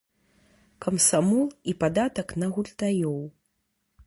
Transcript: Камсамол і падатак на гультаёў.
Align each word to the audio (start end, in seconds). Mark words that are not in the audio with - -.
Камсамол 0.85 1.45
і 1.73 1.77
падатак 1.83 2.27
на 2.45 2.53
гультаёў. 2.57 3.23